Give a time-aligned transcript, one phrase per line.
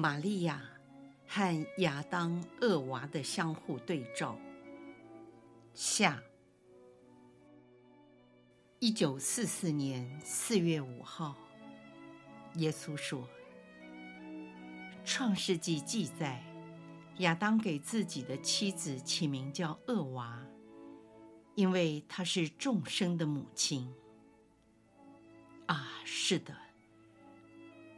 [0.00, 0.62] 玛利亚
[1.28, 4.34] 和亚当、厄娃的相互对照。
[5.74, 6.22] 下。
[8.78, 11.36] 一九四四年四月五号，
[12.54, 13.28] 耶稣说
[15.04, 16.42] ：“创世纪记载，
[17.18, 20.42] 亚当给自己的妻子起名叫厄娃，
[21.56, 23.92] 因为她是众生的母亲。”
[25.68, 26.56] 啊，是的。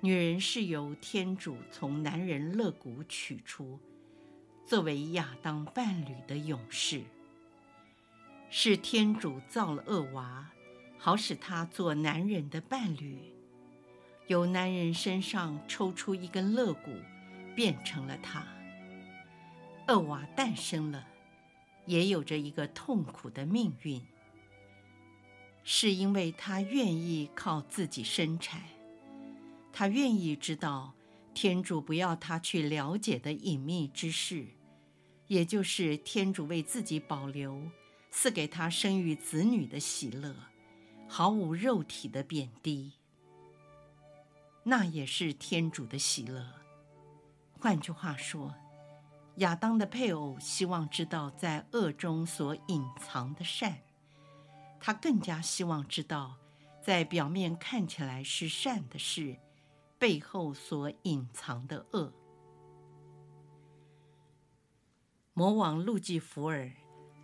[0.05, 3.78] 女人是由天主从男人肋骨取出，
[4.67, 7.05] 作为亚当伴侣的勇士。
[8.50, 10.50] 是天主造了厄娃，
[10.98, 13.17] 好使他做男人的伴侣，
[14.27, 16.91] 由男人身上抽出一根肋骨，
[17.55, 18.45] 变成了他。
[19.86, 21.06] 厄娃诞生了，
[21.86, 24.05] 也有着一个痛苦的命运，
[25.62, 28.61] 是因为她愿意靠自己生产。
[29.73, 30.95] 他愿意知道
[31.34, 34.47] 天主不要他去了解的隐秘之事，
[35.27, 37.70] 也就是天主为自己保留
[38.11, 40.37] 赐给他生育子女的喜乐，
[41.09, 42.92] 毫无肉体的贬低。
[44.64, 46.47] 那也是天主的喜乐。
[47.59, 48.55] 换句话说，
[49.36, 53.79] 亚当的配偶希望知道在恶中所隐藏的善，
[54.79, 56.36] 他更加希望知道
[56.85, 59.39] 在表面看起来是善的事。
[60.02, 62.13] 背后所隐藏的恶，
[65.33, 66.68] 魔王路基福尔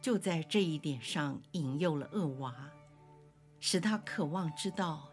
[0.01, 2.55] 就在这一点上引诱了厄娃，
[3.59, 5.11] 使他渴望知道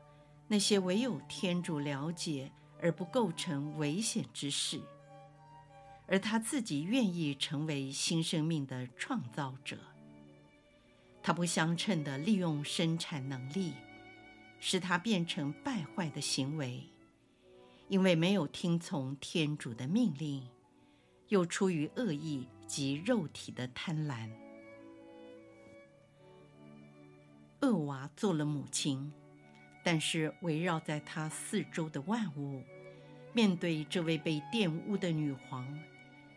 [0.47, 4.79] 那些唯有天主了解而不构成危险之事，
[6.05, 9.79] 而他自己愿意成为新生命的创造者。
[11.23, 13.73] 他不相称地利用生产能力，
[14.59, 16.87] 使它变成败坏的行为。
[17.87, 20.47] 因为没有听从天主的命令，
[21.27, 24.29] 又出于恶意及肉体的贪婪，
[27.61, 29.13] 厄娃做了母亲，
[29.83, 32.63] 但是围绕在她四周的万物，
[33.33, 35.79] 面对这位被玷污的女皇，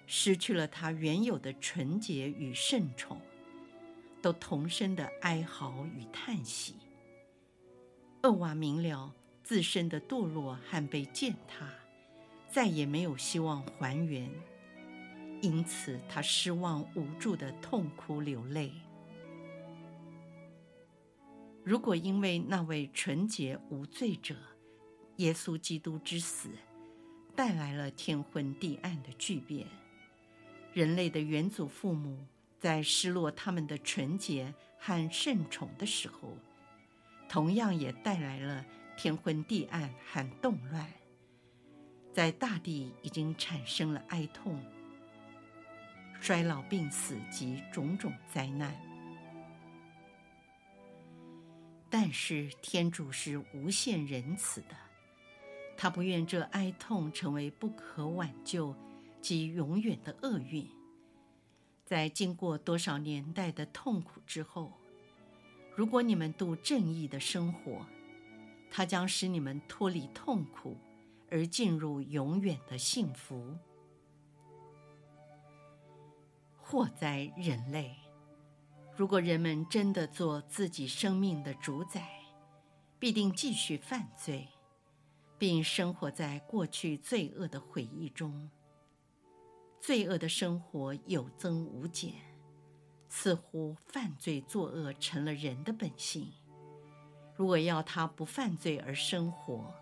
[0.07, 3.21] 失去了她原有的纯洁与圣宠，
[4.21, 6.75] 都同声的哀嚎与叹息。
[8.23, 9.15] 厄娃明了。
[9.49, 11.71] 自身的堕落和被践踏，
[12.51, 14.31] 再也没有希望还原，
[15.41, 18.71] 因此他失望无助的痛哭流泪。
[21.65, 24.37] 如果因为那位纯洁无罪者
[25.17, 26.51] 耶稣基督之死，
[27.35, 29.67] 带来了天昏地暗的巨变，
[30.75, 32.19] 人类的远祖父母
[32.61, 36.37] 在失落他们的纯洁和圣宠的时候，
[37.31, 38.63] 同样也带来了。
[39.01, 40.85] 天昏地暗和动乱，
[42.13, 44.61] 在大地已经产生了哀痛、
[46.21, 48.75] 衰老、病死及种种灾难。
[51.89, 54.75] 但是天主是无限仁慈的，
[55.77, 58.75] 他不愿这哀痛成为不可挽救
[59.23, 60.69] 及永远的厄运。
[61.87, 64.73] 在经过多少年代的痛苦之后，
[65.77, 67.87] 如果你们度正义的生活，
[68.71, 70.77] 它将使你们脱离痛苦，
[71.31, 73.57] 而进入永远的幸福。
[76.57, 77.97] 祸哉人类！
[78.95, 82.07] 如果人们真的做自己生命的主宰，
[82.99, 84.49] 必定继续犯罪，
[85.39, 88.51] 并生活在过去罪恶的回忆中。
[89.81, 92.13] 罪恶的生活有增无减，
[93.09, 96.33] 似乎犯罪作恶成了人的本性。
[97.39, 99.73] 如果要他不犯罪而生活，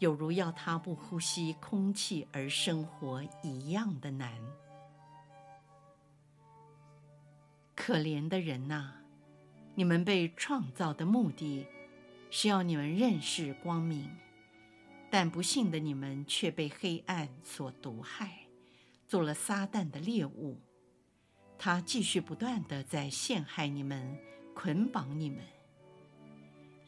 [0.00, 4.36] 有如要他不呼吸空气而生活一样的难。
[7.76, 8.94] 可怜的人呐，
[9.76, 11.68] 你们被创造的目的
[12.32, 14.10] 是要你们认识光明，
[15.08, 18.40] 但不幸的你们却被黑暗所毒害，
[19.06, 20.58] 做了撒旦的猎物。
[21.56, 24.18] 他继续不断的在陷害你们，
[24.52, 25.38] 捆绑你们。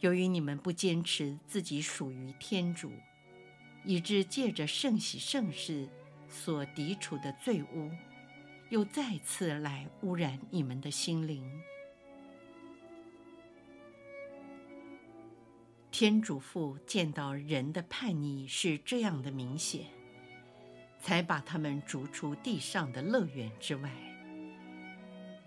[0.00, 2.90] 由于你们不坚持自己属于天主，
[3.84, 5.86] 以致借着圣喜圣事
[6.28, 7.90] 所抵触的罪污，
[8.70, 11.44] 又再次来污染你们的心灵。
[15.90, 19.84] 天主父见到人的叛逆是这样的明显，
[20.98, 23.90] 才把他们逐出地上的乐园之外。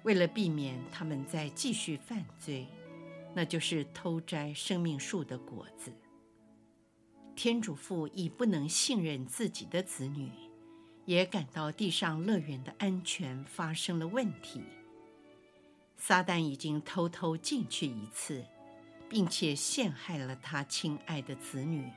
[0.03, 2.67] 为了避免他们再继续犯罪，
[3.33, 5.93] 那就是偷摘生命树的果子。
[7.35, 10.31] 天主父已不能信任自己的子女，
[11.05, 14.63] 也感到地上乐园的安全发生了问题。
[15.97, 18.45] 撒旦已经偷偷进去一次。
[19.13, 21.87] 并且陷害了他亲爱的子女。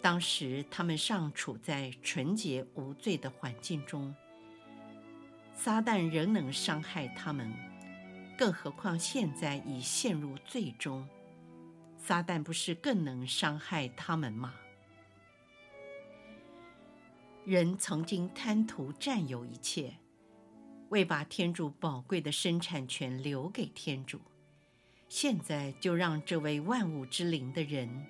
[0.00, 4.14] 当时他们尚处在纯洁无罪的环境中，
[5.56, 7.52] 撒旦仍能伤害他们，
[8.36, 11.06] 更何况现在已陷入最终，
[11.96, 14.54] 撒旦不是更能伤害他们吗？
[17.44, 19.94] 人曾经贪图占有一切，
[20.90, 24.20] 为把天主宝贵的生产权留给天主。
[25.08, 28.06] 现在就让这位万物之灵的人，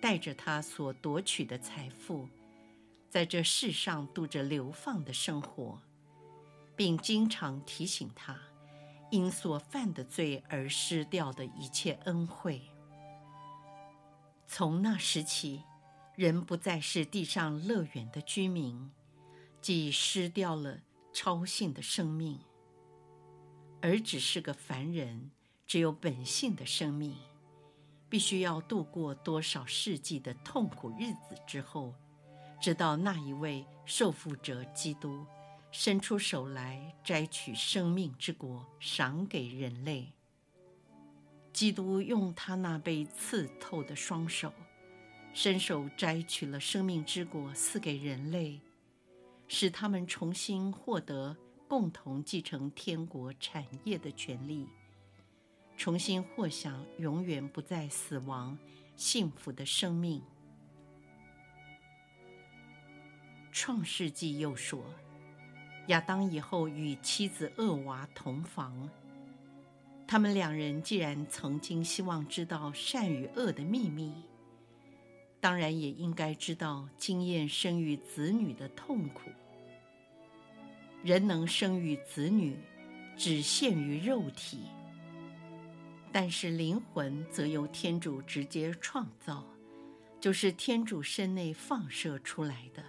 [0.00, 2.28] 带着他所夺取的财富，
[3.08, 5.80] 在这世上度着流放的生活，
[6.76, 8.38] 并经常提醒他，
[9.12, 12.62] 因所犯的罪而失掉的一切恩惠。
[14.46, 15.62] 从那时起，
[16.16, 18.90] 人不再是地上乐园的居民，
[19.60, 20.80] 即失掉了
[21.12, 22.40] 超性的生命，
[23.82, 25.30] 而只是个凡人。
[25.64, 27.16] 只有本性的生命，
[28.10, 31.94] 必须要度过多少世纪的痛苦日子之后，
[32.60, 35.24] 直到那一位受缚者基督
[35.72, 40.12] 伸出手来摘取生命之果，赏给人类。
[41.50, 44.52] 基督用他那被刺透的双手，
[45.32, 48.60] 伸手摘取了生命之果，赐给人类，
[49.48, 51.34] 使他们重新获得
[51.66, 54.68] 共同继承天国产业的权利。
[55.74, 58.58] 重新获享永远不再死亡、
[58.94, 60.22] 幸福的生命。
[63.50, 64.82] 创世纪又说，
[65.92, 68.88] 亚当以后与妻子厄娃同房。
[70.06, 74.14] 他们两人既然曾经希望知道善与恶的秘密，
[75.38, 79.30] 当然也应该知道经验生育子女的痛苦。
[81.02, 82.56] 人能生育子女，
[83.14, 84.60] 只限于肉体。
[86.10, 89.46] 但是灵魂则由天主直接创造，
[90.18, 92.82] 就是天主身内放射出来的，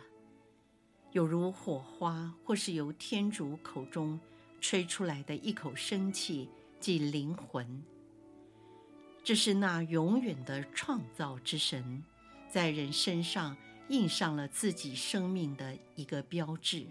[1.13, 4.19] 有如火花，或是由天主口中
[4.60, 6.50] 吹出来的一口生气，
[6.80, 7.81] 即灵魂。
[9.24, 12.04] 这是那永远的创造之神，
[12.50, 13.56] 在人身上
[13.88, 16.86] 印上了自己生命的一个标志。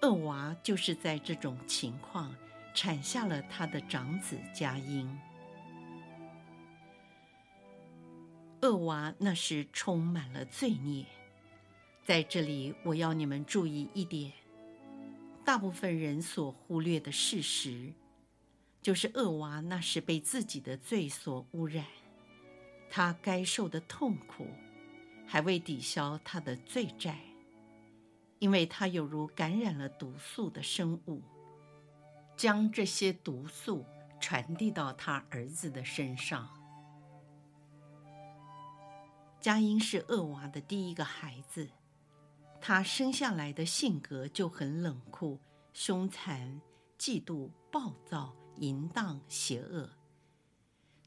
[0.00, 2.34] 厄娃就是在这种情况。
[2.76, 5.18] 产下了他的长子佳音。
[8.60, 11.06] 厄娃那时充满了罪孽，
[12.06, 14.32] 在这里我要你们注意一点：
[15.44, 17.92] 大部分人所忽略的事实，
[18.80, 21.84] 就是厄娃那时被自己的罪所污染，
[22.88, 24.46] 他该受的痛苦，
[25.26, 27.18] 还未抵消他的罪债，
[28.38, 31.20] 因为他有如感染了毒素的生物。
[32.36, 33.84] 将这些毒素
[34.20, 36.48] 传递到他儿子的身上。
[39.40, 41.68] 佳音是厄娃的第一个孩子，
[42.68, 45.38] 他生下来的性格就很冷酷、
[45.72, 46.60] 凶残、
[46.98, 49.88] 嫉妒、暴躁、淫荡、邪恶，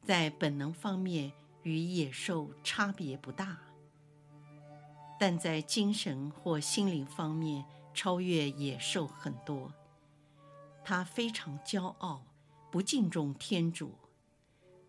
[0.02, 3.60] 在本能方面与野兽差别不大，
[5.20, 9.74] 但在精神或心灵方面超越野兽很多。
[10.82, 12.26] 他非常骄傲，
[12.72, 13.94] 不敬重天主，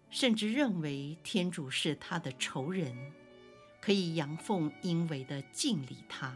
[0.08, 2.96] 甚至认为天主是他的仇人，
[3.80, 6.32] 可以阳奉阴违地敬礼他。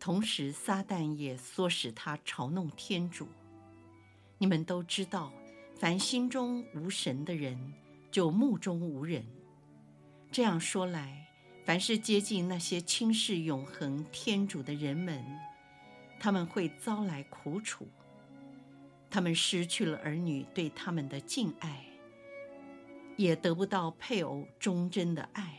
[0.00, 3.26] 同时，撒旦也唆使他嘲弄天主。
[4.38, 5.32] 你们都知道，
[5.76, 7.58] 凡心中无神的人，
[8.10, 9.24] 就目中无人。
[10.30, 11.26] 这样说来，
[11.64, 15.24] 凡是接近那些轻视永恒天主的人们，
[16.20, 17.86] 他们会遭来苦楚，
[19.10, 21.84] 他们失去了儿女对他们的敬爱，
[23.16, 25.58] 也得不到配偶忠贞的爱，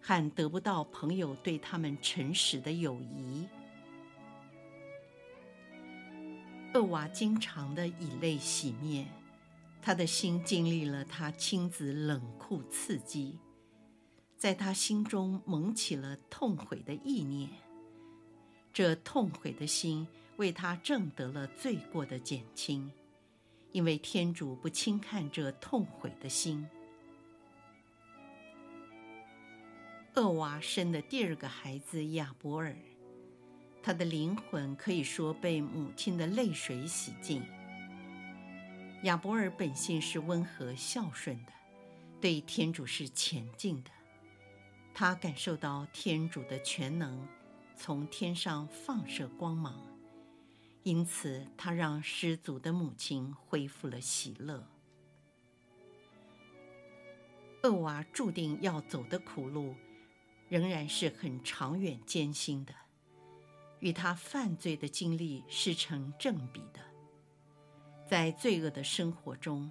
[0.00, 3.46] 和得不到朋友对他们诚实的友谊。
[6.76, 9.06] 厄娃经常的以泪洗面，
[9.80, 13.38] 他的心经历了他亲子冷酷刺激，
[14.36, 17.48] 在他心中萌起了痛悔的意念。
[18.74, 20.06] 这痛悔的心
[20.36, 22.92] 为他挣得了罪过的减轻，
[23.72, 26.68] 因为天主不轻看这痛悔的心。
[30.16, 32.76] 厄娃生的第二个孩子亚伯尔，
[33.86, 37.40] 他的灵魂可以说被母亲的泪水洗净。
[39.04, 41.52] 亚伯尔本性是温和孝顺的，
[42.20, 43.90] 对天主是虔敬的，
[44.92, 47.28] 他感受到天主的全能。
[47.76, 49.80] 从天上放射光芒，
[50.82, 54.66] 因此他让失足的母亲恢复了喜乐。
[57.62, 59.76] 厄娃注定要走的苦路，
[60.48, 62.74] 仍然是很长远艰辛的，
[63.80, 66.80] 与他犯罪的经历是成正比的。
[68.08, 69.70] 在罪恶的生活中，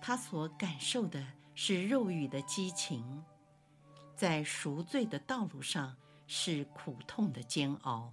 [0.00, 3.22] 他所感受的是肉欲的激情，
[4.14, 5.96] 在赎罪的道路上，
[6.26, 8.12] 是苦痛的煎熬，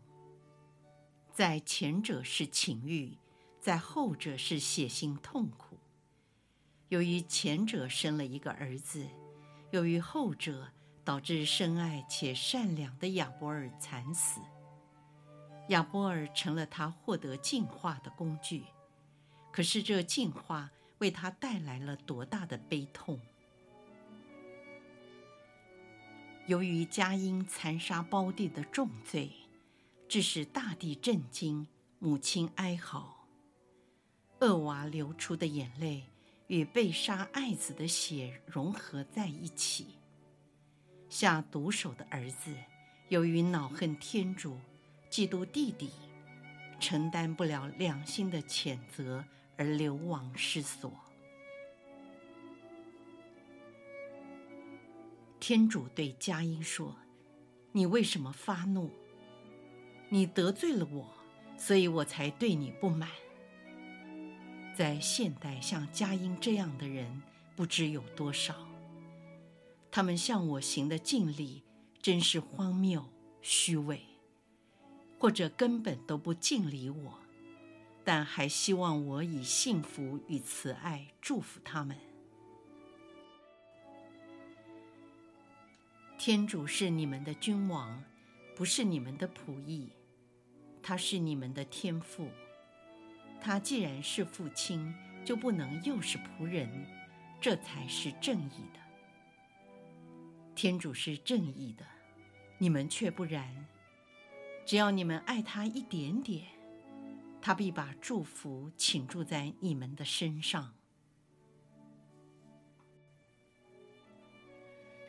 [1.32, 3.18] 在前者是情欲，
[3.60, 5.80] 在后者是血腥痛苦。
[6.90, 9.08] 由于前者生了一个儿子，
[9.72, 10.70] 由于后者
[11.04, 14.40] 导致深爱且善良的亚伯尔惨死，
[15.70, 18.64] 亚波尔成了他获得净化的工具。
[19.52, 23.20] 可是这净化为他带来了多大的悲痛！
[26.48, 29.32] 由于佳音残杀胞弟的重罪，
[30.10, 31.68] 致使大地震惊，
[32.00, 33.28] 母亲哀嚎。
[34.40, 36.04] 厄娃流出的眼泪
[36.48, 39.96] 与被杀爱子的血融合在一起。
[41.08, 42.54] 下毒手的儿子，
[43.08, 44.58] 由于恼恨天主，
[45.14, 45.92] 嫉妒弟弟，
[46.80, 49.24] 承担不了良心的谴责
[49.56, 50.92] 而流亡失所。
[55.40, 56.96] 天主对佳音说
[57.74, 58.90] ：“你为什么发怒？
[60.10, 61.08] 你得罪了我，
[61.58, 63.08] 所以我才对你不满。”
[64.76, 67.22] 在现代，像佳音这样的人
[67.56, 68.56] 不知有多少。
[69.92, 71.62] 他们向我行的敬礼
[72.02, 73.06] 真是荒谬、
[73.44, 74.02] 虚伪，
[75.24, 77.18] 或者根本都不敬礼我，
[78.04, 81.98] 但还希望我以幸福与慈爱祝福他们。
[86.18, 88.04] 天主是你们的君王，
[88.54, 89.94] 不是你们的仆役。
[90.82, 92.28] 他是你们的天父。
[93.40, 96.86] 他既然是父亲，就不能又是仆人，
[97.40, 98.80] 这才是正义的。
[100.54, 101.86] 天主是正义的，
[102.58, 103.66] 你们却不然。
[104.66, 106.48] 只要你们爱他一点点，
[107.42, 110.74] 他必把祝福倾注在你们的身上。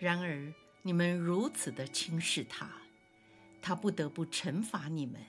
[0.01, 2.69] 然而，你们如此的轻视他，
[3.63, 5.21] 他不得不惩罚你们。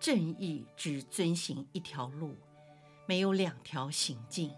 [0.00, 2.36] 正义只遵行一条路，
[3.06, 4.52] 没有两条行径。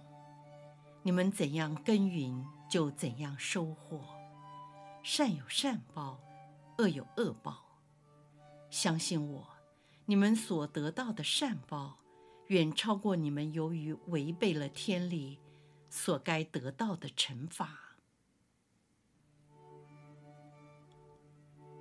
[1.03, 4.01] 你们怎样耕耘，就怎样收获。
[5.03, 6.19] 善有善报，
[6.79, 7.64] 恶有恶报。
[8.75, 9.47] 相信我，
[10.05, 11.97] 你们所得到的善报，
[12.49, 15.39] 远超过你们由于违背了天理
[15.89, 17.97] 所该得到的惩罚。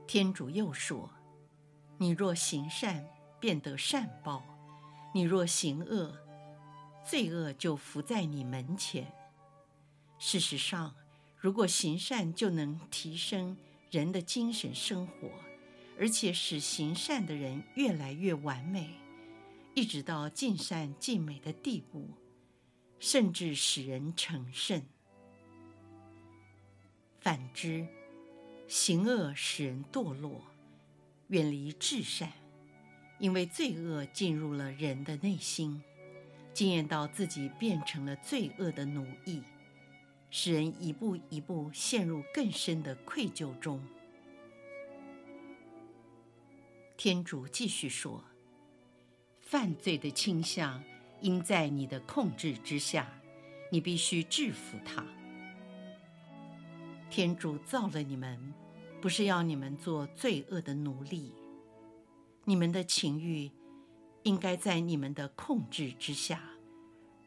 [0.05, 1.09] 天主又说
[1.97, 3.03] ：“你若行善，
[3.39, 4.43] 便得善报；
[5.15, 6.15] 你若行恶，
[7.03, 9.11] 罪恶就伏在你门前。”
[10.19, 10.93] 事实上，
[11.39, 13.57] 如果行善就能提升
[13.89, 15.31] 人的精神生活，
[16.03, 18.89] 而且使行善的人越来越完美，
[19.73, 22.09] 一直到尽善尽美的地步，
[22.99, 24.81] 甚至使人成圣。
[27.21, 27.87] 反之，
[28.67, 30.41] 行恶使人堕落，
[31.29, 32.33] 远离至善，
[33.17, 35.81] 因为罪恶进入了人的内心，
[36.53, 39.41] 经验到自己变成了罪恶的奴役，
[40.29, 43.81] 使人一步一步陷入更深的愧疚中。
[47.03, 48.23] 天主继续说
[49.43, 50.81] ：“犯罪的倾向
[51.19, 53.05] 应在你的控制之下，
[53.69, 55.05] 你必须制服它。
[57.09, 58.53] 天主造了你们。”
[59.01, 61.33] 不是要你们做罪恶的奴隶，
[62.45, 63.51] 你们的情欲
[64.23, 66.41] 应该在你们的控制之下，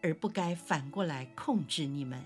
[0.01, 2.25] 而不该反过来控制你们。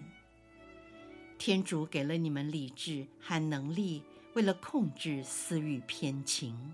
[1.36, 4.04] 天主给了你们理智和能力，
[4.34, 6.72] 为了控制私欲偏情。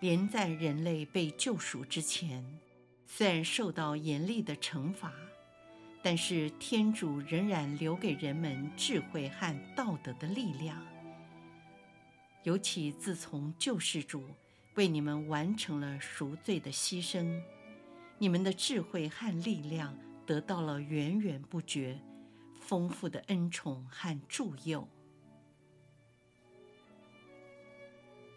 [0.00, 2.44] 连在人类被救赎之前，
[3.06, 5.12] 虽然受到严厉的惩罚，
[6.02, 10.84] 但是天主仍然留给人们智慧和道德的力量。
[12.42, 14.24] 尤其自从救世主
[14.74, 17.40] 为你们完成了赎罪的牺牲，
[18.18, 21.98] 你们的智慧和力量得到了源源不绝、
[22.60, 24.86] 丰富的恩宠和助佑。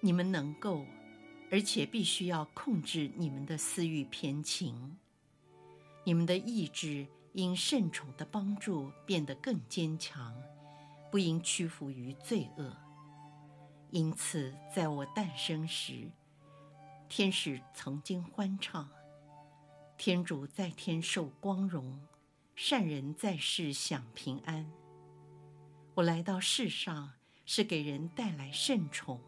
[0.02, 0.86] 你们能够，
[1.52, 4.98] 而且必须要控制你们的私欲偏情。
[6.04, 10.36] 你们的意志因圣宠的帮助变得更坚强，
[11.12, 12.76] 不应屈服于罪恶。
[13.92, 16.10] 因此，在我诞生时，
[17.08, 18.88] 天使曾经欢唱
[19.98, 22.00] ：“天主在天受光荣，
[22.56, 24.72] 善人在世享平安。”
[25.96, 27.12] 我来到世上
[27.46, 29.20] 是给人带来圣宠，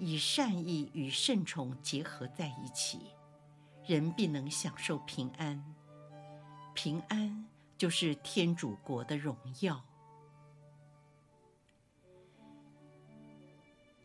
[0.00, 2.98] 以善意与圣宠结合在一起，
[3.86, 5.62] 人必能享受平安。
[6.74, 9.84] 平安就是天主国的荣耀。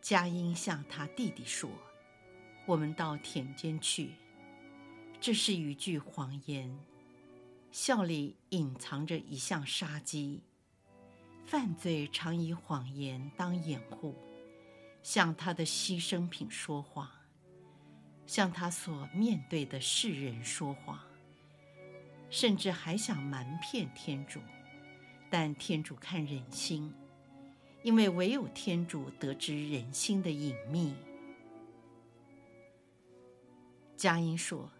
[0.01, 1.69] 佳音向他弟弟说
[2.67, 4.15] ：“我们到田间去。”
[5.21, 6.77] 这是一句谎言，
[7.71, 10.43] 笑里隐藏着一项杀机。
[11.45, 14.13] 犯罪常以谎言当掩护，
[15.05, 17.07] 向他的牺牲品说谎，
[18.25, 20.99] 向他所面对的世人说谎，
[22.31, 24.41] 甚至还想瞒骗天主。
[25.29, 26.91] 但天主看人心。
[27.83, 30.95] 因为唯有天主得知人心的隐秘。
[33.95, 34.71] 佳音说：“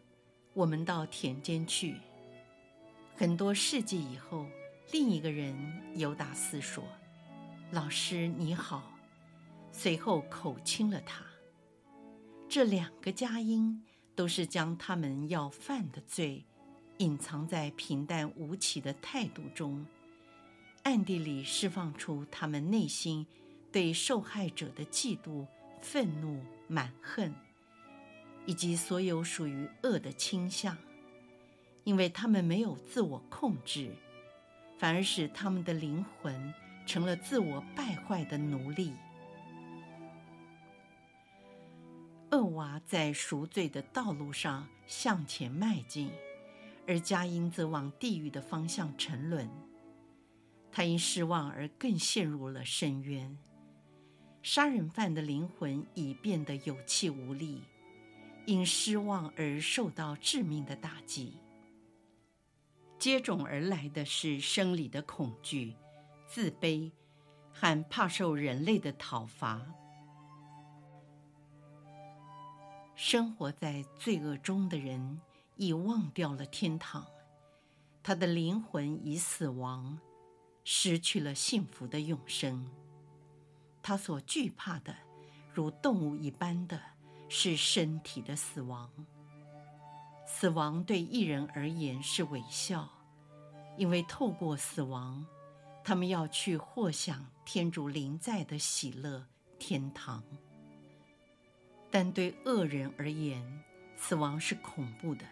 [0.55, 1.97] 我们到田间去。”
[3.15, 4.47] 很多世纪以后，
[4.91, 5.55] 另一个人
[5.95, 6.83] 尤达斯说
[7.69, 8.91] ：“老师你好。”
[9.77, 11.21] 随后口亲了他。
[12.47, 13.83] 这两个佳音
[14.15, 16.45] 都是将他们要犯的罪，
[16.99, 19.85] 隐藏在平淡无奇的态度中。
[20.83, 23.27] 暗地里释放出他们内心
[23.69, 25.45] 对受害者的嫉妒、
[25.81, 27.33] 愤怒、满恨，
[28.45, 30.77] 以及所有属于恶的倾向，
[31.83, 33.93] 因为他们没有自我控制，
[34.77, 36.53] 反而使他们的灵魂
[36.85, 38.93] 成了自我败坏的奴隶。
[42.35, 46.11] 恶娃在赎罪的道路上向前迈进，
[46.85, 49.49] 而佳音则往地狱的方向沉沦。
[50.69, 53.37] 他因失望而更陷入了深渊，
[54.43, 57.61] 杀人犯的灵魂已变得有气无力，
[58.45, 61.37] 因失望而受到致命的打击。
[62.99, 65.73] 接踵而来的是生理的恐惧、
[66.27, 66.91] 自卑
[67.53, 69.65] 和怕受人类的讨伐。
[72.95, 75.19] 生活在罪恶中的人
[75.57, 77.05] 已忘掉了天堂，
[78.01, 79.99] 他的灵魂已死亡。
[80.67, 82.67] 失去了幸福的永生，
[83.83, 84.95] 他所惧怕的，
[85.53, 86.81] 如动物一般的
[87.29, 88.89] 是身体的死亡。
[90.25, 92.89] 死亡对义人而言是微笑，
[93.77, 95.23] 因为透过死亡，
[95.83, 99.27] 他们要去获享天主临在的喜乐
[99.59, 100.23] 天堂。
[101.89, 103.41] 但对恶人而言，
[103.95, 105.25] 死亡是恐怖的，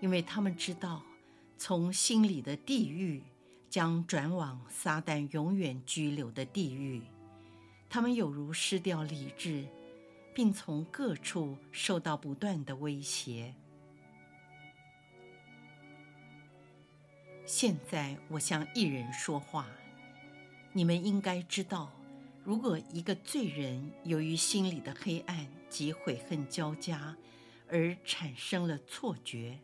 [0.00, 1.02] 因为他们知道
[1.56, 3.22] 从心里的地狱。
[3.70, 7.02] 将转往撒旦永远居留的地狱，
[7.90, 9.62] 他们有如失掉理智，
[10.34, 13.54] 并从各处受到不断的威胁。
[17.44, 19.66] 现在我向一人说话，
[20.72, 21.92] 你们应该知道，
[22.48, 27.14] 如果一个罪人由于心里的黑暗及悔恨交加，
[27.68, 29.58] 而产生了错觉。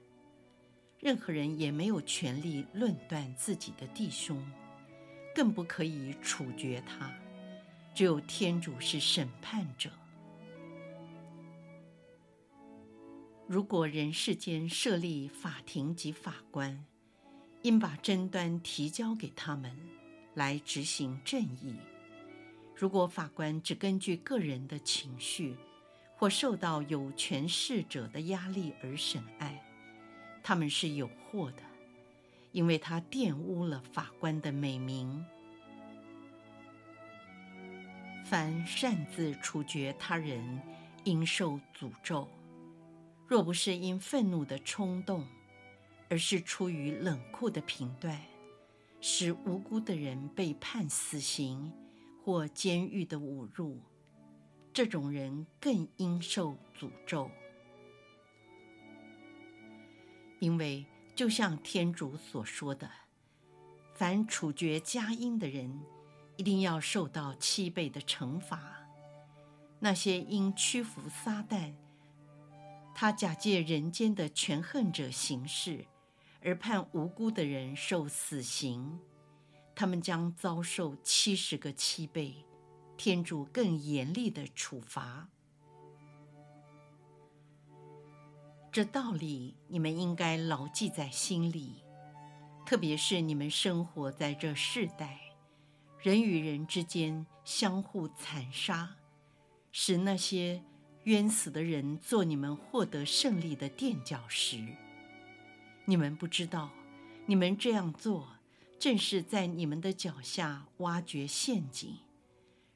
[1.00, 4.38] 任何人也没有权利论断自己的弟兄，
[5.34, 7.10] 更不可以处决他。
[7.94, 9.90] 只有天主是审判者。
[13.46, 16.84] 如果人世间设立法庭及法官，
[17.62, 19.74] 应把争端提交给他们，
[20.34, 21.74] 来执行正义。
[22.76, 25.56] 如果法官只根据个人的情绪，
[26.16, 29.56] 或受到有权势者的压力而审案，
[30.42, 31.62] 他们是有祸的，
[32.50, 35.24] 因为他玷污了法官的美名。
[38.24, 40.60] 凡擅自处决他人，
[41.04, 42.26] 应受诅咒；
[43.28, 45.24] 若不是因愤怒的冲动，
[46.08, 48.20] 而是出于冷酷的评断，
[49.00, 51.70] 使无辜的人被判死刑
[52.24, 53.82] 或监狱的侮辱，
[54.72, 57.30] 这种人更应受诅咒。
[60.38, 62.90] 因为就像天主所说的，
[63.92, 65.78] 凡处决佳音的人，
[66.38, 68.88] 一定要受到七倍的惩罚。
[69.78, 71.74] 那些因屈服撒旦，
[72.94, 75.84] 他假借人间的权衡者行事，
[76.42, 78.98] 而判无辜的人受死刑，
[79.74, 82.44] 他们将遭受七十个七倍，
[82.96, 85.28] 天主更严厉的处罚。
[88.70, 91.82] 这道理你们应该牢记在心里，
[92.66, 95.20] 特别是你们生活在这世代，
[96.00, 98.96] 人与人之间相互残杀，
[99.70, 100.62] 使那些
[101.04, 104.58] 冤死的人做你们获得胜利的垫脚石。
[105.84, 106.70] 你们不知道，
[107.26, 108.26] 你们这样做，
[108.78, 111.96] 正是在你们的脚下挖掘陷阱，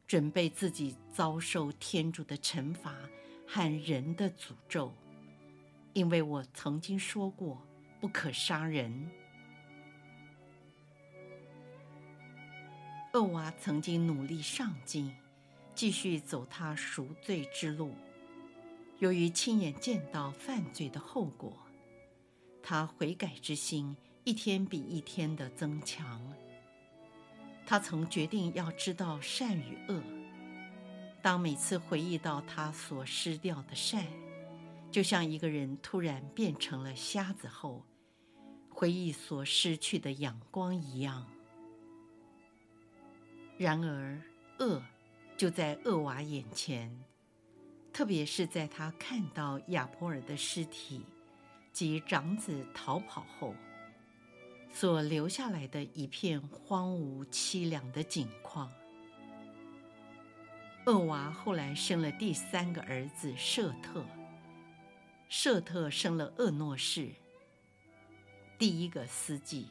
[0.06, 2.94] 准备自己遭受天主的惩罚
[3.46, 4.92] 和人的诅咒。
[5.92, 7.60] 因为我曾经说过，
[8.00, 9.10] 不可杀人。
[13.12, 15.14] 厄娃曾经努力上进，
[15.74, 17.94] 继续走他赎罪之路。
[18.98, 21.52] 由于亲眼见到犯罪的后果，
[22.62, 23.96] 他悔改之心
[24.28, 26.20] 一天比一天的增强。
[27.64, 30.02] 他曾决定要知道善与恶。
[31.22, 34.04] 当每次回忆到他所失掉的善，
[34.90, 37.82] 就像一个人突然变成了瞎子后，
[38.68, 41.26] 回忆所失去的阳光一样。
[43.56, 44.20] 然而，
[44.58, 44.82] 恶
[45.38, 46.94] 就在厄娃眼前，
[47.94, 51.06] 特别是在他看到亚波尔的尸体
[51.72, 53.54] 及长子逃跑后，
[54.72, 58.70] 所留下来的一片荒芜凄凉的景况。
[60.86, 64.04] 厄娃后来生了第三个儿子舍特。
[65.28, 67.10] 舍特生了厄诺士，
[68.58, 69.68] 第一个司祭，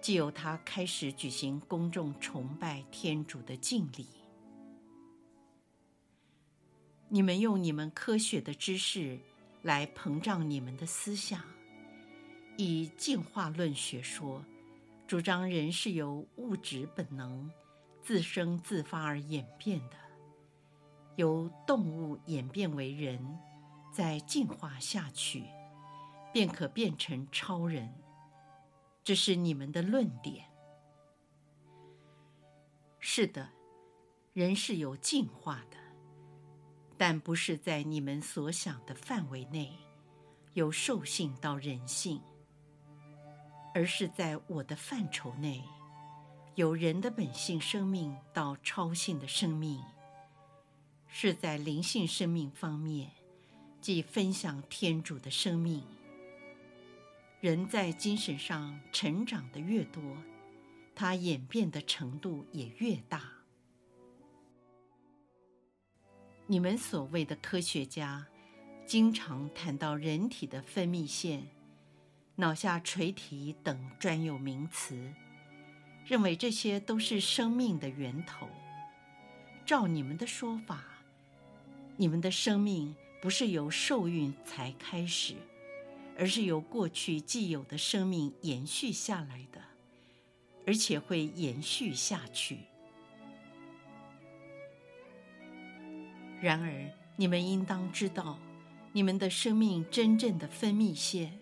[0.00, 4.08] 借由他开始举行公众崇拜天主的敬礼。
[7.08, 9.20] 你们用你们科学的知识
[9.62, 11.40] 来膨胀你们的思想，
[12.56, 14.44] 以进化论学说，
[15.06, 17.50] 主张人是由物质本能
[18.02, 19.96] 自生自发而演变的，
[21.16, 23.38] 由动物演变为人。
[23.92, 25.44] 再进化下去，
[26.30, 27.94] 便可变成超人。
[29.02, 30.44] 这是你们的论点。
[33.00, 33.48] 是的，
[34.34, 35.78] 人是有进化的，
[36.98, 39.72] 但不是在你们所想的范围内，
[40.52, 42.20] 由兽性到人性，
[43.76, 45.62] 而是在我的范畴内，
[46.54, 49.84] 由人的本性生命到超性的生命，
[51.06, 53.10] 是在灵性生命方面。
[53.82, 55.84] 即分享天主的生命。
[57.42, 60.02] 人在精神上成长的越多，
[60.94, 63.30] 他演变的程度也越大。
[66.46, 68.26] 你们所谓的科学家，
[68.86, 71.46] 经常谈到人体的分泌腺、
[72.36, 75.12] 脑下垂体等专有名词，
[76.06, 78.48] 认为这些都是生命的源头。
[79.64, 80.84] 照你们的说法，
[81.96, 82.94] 你们的生命。
[83.18, 85.34] 不是由受孕才开始，
[86.16, 89.60] 而是由过去既有的生命延续下来的，
[90.64, 92.58] 而且会延续下去。
[96.40, 98.38] 然而，你们应当知道，
[98.92, 101.40] 你们的生命真正的分泌腺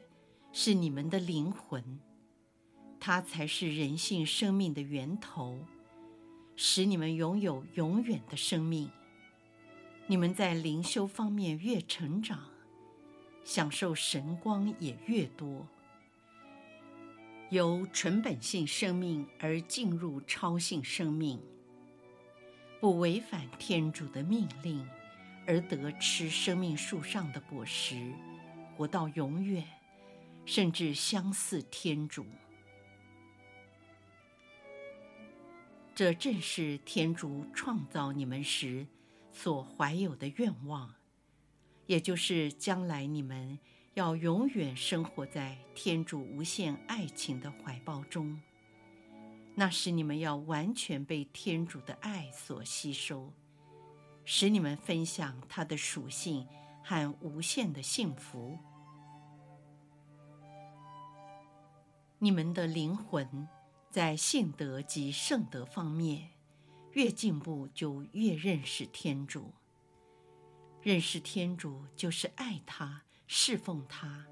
[0.56, 1.82] 是你们的灵魂，
[3.00, 5.58] 它才是人性生命的源头，
[6.54, 8.88] 使你们拥有永远的生命。
[10.06, 12.38] 你们在灵修方面越成长，
[13.42, 15.66] 享受神光也越多。
[17.50, 21.40] 由纯本性生命而进入超性生命，
[22.80, 24.86] 不违反天主的命令，
[25.48, 28.12] 而得吃生命树上的果实，
[28.76, 29.64] 活到永远，
[30.46, 32.26] 甚至相似天主。
[35.94, 38.86] 这正是天主创造你们时，
[39.30, 40.92] 所怀有的愿望，
[41.86, 43.58] 也就是将来你们
[43.94, 48.40] 要永远生活在天主无限爱情的怀抱中。
[49.54, 53.32] 那时你们要完全被天主的爱所吸收，
[54.24, 56.44] 使你们分享他的属性
[56.82, 58.58] 和无限的幸福。
[62.24, 63.46] 你们的灵魂
[63.90, 66.30] 在信德及圣德方面。
[66.92, 69.52] 越进步，就越认识天主。
[70.80, 74.24] 认识天主，就是爱他、侍奉他，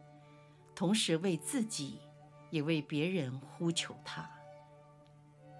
[0.74, 1.98] 同时为自己
[2.48, 4.30] 也为别人呼求他，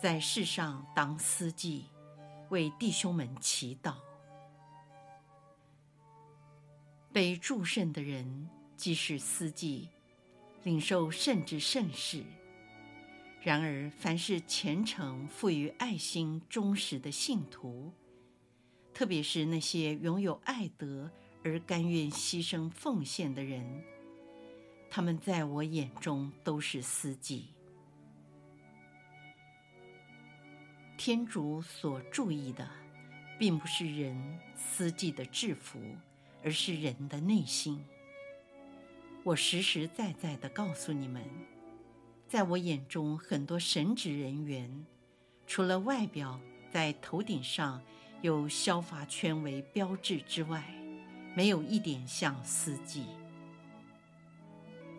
[0.01, 1.85] 在世上当司祭，
[2.49, 3.97] 为弟兄们祈祷。
[7.13, 9.91] 被祝圣的人既是司祭，
[10.65, 12.23] 领受圣之圣事。
[13.43, 17.93] 然而，凡是虔诚、富于爱心、忠实的信徒，
[18.95, 21.11] 特别是那些拥有爱德
[21.43, 23.83] 而甘愿牺牲奉献的人，
[24.89, 27.49] 他们在我眼中都是司机。
[30.97, 32.71] 天主所注意的，
[33.41, 35.81] 并不是人司机的制服，
[36.45, 37.85] 而是人的内心。
[39.25, 41.23] 我实实在在地告诉你们。
[42.29, 44.85] 在我眼中，很多神职人员，
[45.47, 46.41] 除了外表
[46.73, 47.81] 在头顶上
[48.21, 50.65] 有削发圈为标志之外，
[51.37, 53.05] 没有一点像司机。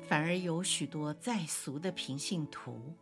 [0.07, 2.93] 反而有许多在俗的平信徒，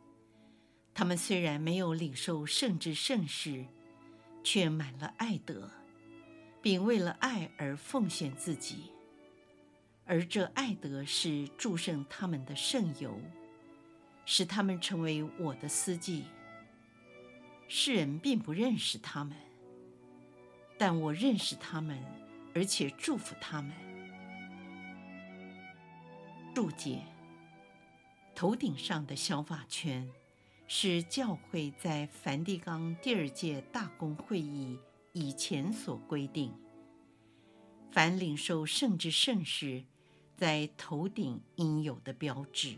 [0.94, 3.66] 他们虽然没有领受圣之圣事，
[4.44, 5.70] 却满了爱德，
[6.62, 8.92] 并为了爱而奉献自己，
[10.06, 13.20] 而这爱德是祝圣他们的圣油。
[14.24, 16.26] 使他们成为我的司祭。
[17.68, 19.36] 世人并不认识他们，
[20.78, 21.98] 但我认识他们，
[22.54, 23.72] 而且祝福他们。
[26.54, 27.02] 注解：
[28.36, 30.08] 头顶上的小发圈，
[30.68, 34.78] 是教会在梵蒂冈第二届大公会议
[35.14, 36.54] 以前所规定，
[37.92, 39.84] 凡领受圣之圣事，
[40.38, 42.78] 在头顶应有的标志。